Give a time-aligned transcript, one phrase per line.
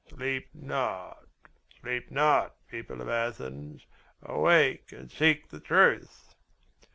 [0.09, 1.27] Sleep not,
[1.79, 3.85] sleep not, people of Athens;
[4.23, 6.33] awake and seek the truth!"